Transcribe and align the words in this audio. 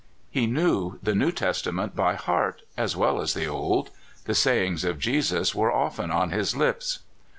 He 0.31 0.47
knew 0.47 0.97
the 1.03 1.13
New 1.13 1.31
Testament 1.31 1.95
by 1.95 2.15
heart, 2.15 2.63
as 2.75 2.95
well 2.97 3.21
as 3.21 3.35
the 3.35 3.45
Old. 3.45 3.91
The 4.25 4.33
sayings 4.33 4.83
of 4.83 4.97
Jesus 4.97 5.53
were 5.53 5.71
often 5.71 6.09
on 6.09 6.31
his 6.31 6.55
lips. 6.57 7.01